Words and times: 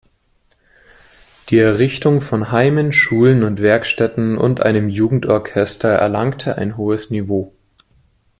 Die 1.49 1.59
Errichtung 1.59 2.21
von 2.21 2.51
Heimen, 2.51 2.91
Schulen 2.91 3.43
und 3.43 3.61
Werkstätten 3.61 4.35
und 4.35 4.59
einem 4.63 4.89
Jugendorchester 4.89 5.89
erlangte 5.89 6.57
ein 6.57 6.75
hohes 6.75 7.11
Niveau. 7.11 7.53